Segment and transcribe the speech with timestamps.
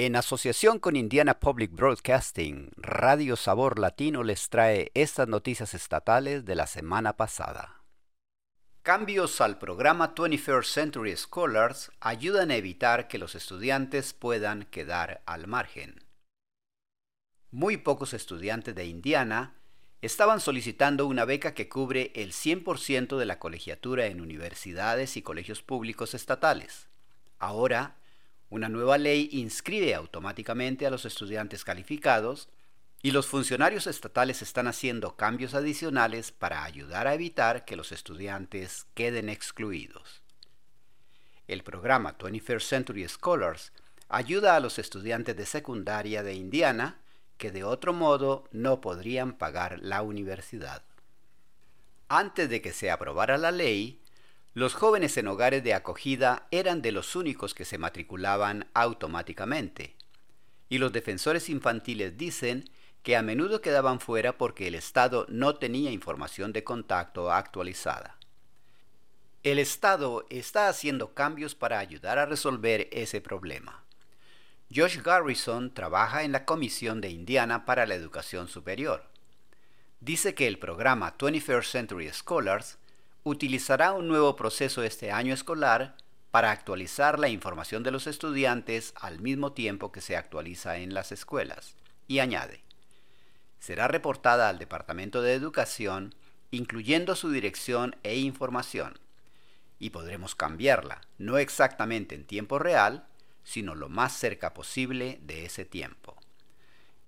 [0.00, 6.54] En asociación con Indiana Public Broadcasting, Radio Sabor Latino les trae estas noticias estatales de
[6.54, 7.82] la semana pasada.
[8.82, 15.48] Cambios al programa 21st Century Scholars ayudan a evitar que los estudiantes puedan quedar al
[15.48, 16.04] margen.
[17.50, 19.56] Muy pocos estudiantes de Indiana
[20.00, 25.60] estaban solicitando una beca que cubre el 100% de la colegiatura en universidades y colegios
[25.62, 26.86] públicos estatales.
[27.40, 27.96] Ahora,
[28.50, 32.48] una nueva ley inscribe automáticamente a los estudiantes calificados
[33.02, 38.86] y los funcionarios estatales están haciendo cambios adicionales para ayudar a evitar que los estudiantes
[38.94, 40.22] queden excluidos.
[41.46, 43.72] El programa 21st Century Scholars
[44.08, 46.98] ayuda a los estudiantes de secundaria de Indiana
[47.36, 50.82] que de otro modo no podrían pagar la universidad.
[52.08, 54.00] Antes de que se aprobara la ley,
[54.54, 59.94] los jóvenes en hogares de acogida eran de los únicos que se matriculaban automáticamente,
[60.68, 62.68] y los defensores infantiles dicen
[63.02, 68.18] que a menudo quedaban fuera porque el Estado no tenía información de contacto actualizada.
[69.44, 73.84] El Estado está haciendo cambios para ayudar a resolver ese problema.
[74.74, 79.04] Josh Garrison trabaja en la Comisión de Indiana para la Educación Superior.
[80.00, 82.78] Dice que el programa 21st Century Scholars
[83.24, 85.96] utilizará un nuevo proceso este año escolar
[86.30, 91.12] para actualizar la información de los estudiantes al mismo tiempo que se actualiza en las
[91.12, 91.76] escuelas.
[92.06, 92.62] Y añade,
[93.58, 96.14] será reportada al Departamento de Educación,
[96.50, 98.98] incluyendo su dirección e información,
[99.78, 103.06] y podremos cambiarla, no exactamente en tiempo real,
[103.44, 106.17] sino lo más cerca posible de ese tiempo.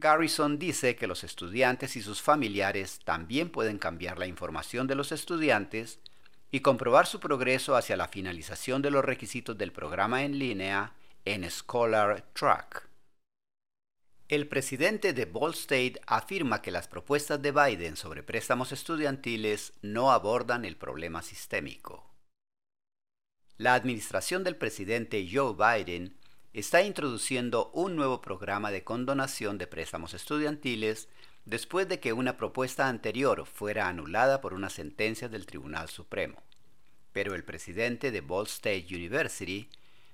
[0.00, 5.10] Garrison dice que los estudiantes y sus familiares también pueden cambiar la información de los
[5.10, 5.98] estudiantes
[6.52, 10.92] y comprobar su progreso hacia la finalización de los requisitos del programa en línea
[11.24, 12.88] en Scholar Track.
[14.28, 20.12] El presidente de Ball State afirma que las propuestas de Biden sobre préstamos estudiantiles no
[20.12, 22.08] abordan el problema sistémico.
[23.56, 26.17] La administración del presidente Joe Biden
[26.54, 31.08] está introduciendo un nuevo programa de condonación de préstamos estudiantiles
[31.44, 36.42] después de que una propuesta anterior fuera anulada por una sentencia del Tribunal Supremo.
[37.12, 39.68] Pero el presidente de Ball State University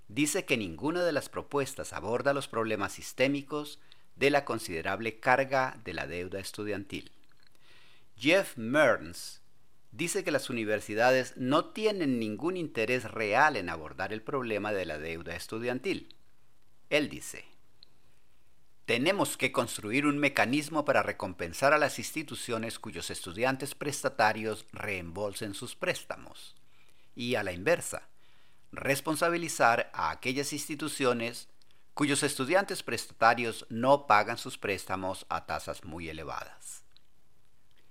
[0.08, 3.80] dice que ninguna de las propuestas aborda los problemas sistémicos
[4.16, 7.10] de la considerable carga de la deuda estudiantil.
[8.16, 9.40] Jeff Mearns
[9.90, 14.98] dice que las universidades no tienen ningún interés real en abordar el problema de la
[14.98, 16.14] deuda estudiantil.
[16.90, 17.44] Él dice,
[18.84, 25.74] tenemos que construir un mecanismo para recompensar a las instituciones cuyos estudiantes prestatarios reembolsen sus
[25.74, 26.54] préstamos.
[27.16, 28.08] Y a la inversa,
[28.72, 31.48] responsabilizar a aquellas instituciones
[31.94, 36.84] cuyos estudiantes prestatarios no pagan sus préstamos a tasas muy elevadas.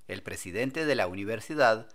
[0.08, 1.88] El presidente de la universidad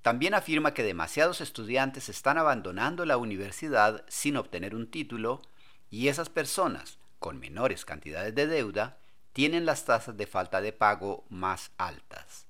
[0.00, 5.42] también afirma que demasiados estudiantes están abandonando la universidad sin obtener un título
[5.90, 8.98] y esas personas con menores cantidades de deuda
[9.32, 12.46] tienen las tasas de falta de pago más altas.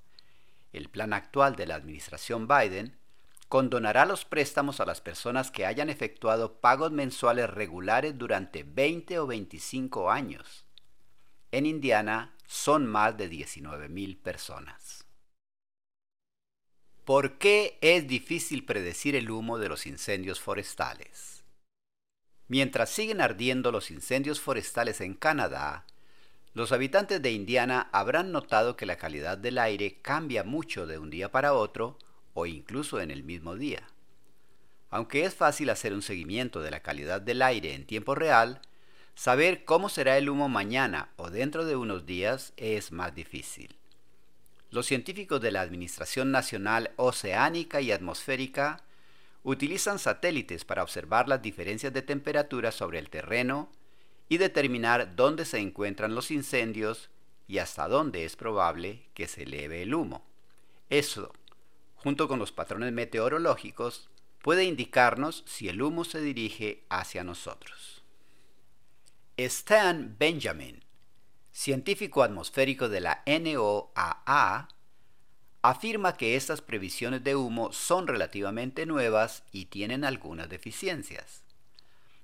[0.72, 2.96] El plan actual de la administración Biden
[3.48, 9.26] condonará los préstamos a las personas que hayan efectuado pagos mensuales regulares durante 20 o
[9.26, 10.64] 25 años.
[11.50, 15.06] En Indiana son más de 19 mil personas.
[17.04, 21.37] ¿Por qué es difícil predecir el humo de los incendios forestales?
[22.48, 25.84] Mientras siguen ardiendo los incendios forestales en Canadá,
[26.54, 31.10] los habitantes de Indiana habrán notado que la calidad del aire cambia mucho de un
[31.10, 31.98] día para otro
[32.32, 33.86] o incluso en el mismo día.
[34.90, 38.62] Aunque es fácil hacer un seguimiento de la calidad del aire en tiempo real,
[39.14, 43.76] saber cómo será el humo mañana o dentro de unos días es más difícil.
[44.70, 48.82] Los científicos de la Administración Nacional Oceánica y Atmosférica
[49.42, 53.70] utilizan satélites para observar las diferencias de temperatura sobre el terreno
[54.28, 57.10] y determinar dónde se encuentran los incendios
[57.46, 60.26] y hasta dónde es probable que se eleve el humo.
[60.90, 61.32] Eso,
[61.96, 64.10] junto con los patrones meteorológicos,
[64.42, 68.04] puede indicarnos si el humo se dirige hacia nosotros.
[69.36, 70.84] Stan Benjamin,
[71.52, 74.68] científico atmosférico de la NOAA,
[75.68, 81.42] afirma que estas previsiones de humo son relativamente nuevas y tienen algunas deficiencias.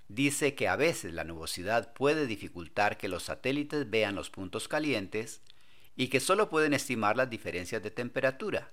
[0.09, 5.43] Dice que a veces la nubosidad puede dificultar que los satélites vean los puntos calientes
[5.95, 8.71] y que solo pueden estimar las diferencias de temperatura.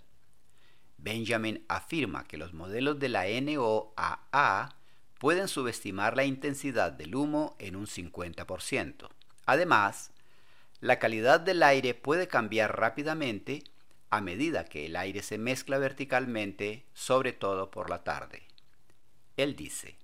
[0.98, 4.78] Benjamin afirma que los modelos de la NOAA
[5.20, 9.10] pueden subestimar la intensidad del humo en un 50%.
[9.46, 10.12] Además,
[10.80, 13.66] la calidad del aire puede cambiar rápidamente
[14.12, 18.44] a medida que el aire se mezcla verticalmente, sobre todo por la tarde.
[19.38, 19.98] Él dice,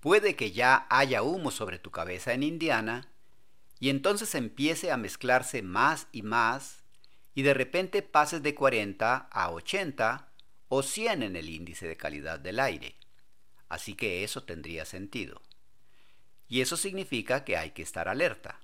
[0.00, 3.12] puede que ya haya humo sobre tu cabeza en Indiana
[3.78, 6.82] y entonces empiece a mezclarse más y más
[7.34, 10.28] y de repente pases de 40 a 80
[10.68, 12.96] o 100 en el índice de calidad del aire.
[13.68, 15.42] Así que eso tendría sentido.
[16.48, 18.58] Y eso significa que hay que estar alerta.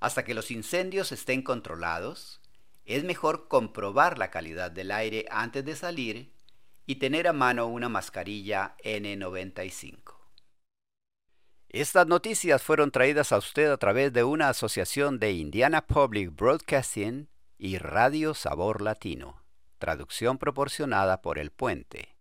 [0.00, 2.40] Hasta que los incendios estén controlados,
[2.88, 6.32] es mejor comprobar la calidad del aire antes de salir
[6.86, 10.16] y tener a mano una mascarilla N95.
[11.68, 17.28] Estas noticias fueron traídas a usted a través de una asociación de Indiana Public Broadcasting
[17.58, 19.44] y Radio Sabor Latino,
[19.78, 22.16] traducción proporcionada por El Puente.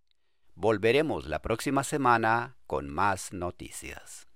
[0.54, 4.28] Volveremos la próxima semana con más noticias.